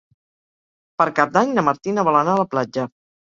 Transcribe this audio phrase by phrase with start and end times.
[1.01, 2.89] Per Cap d'Any na Martina vol anar a la platja.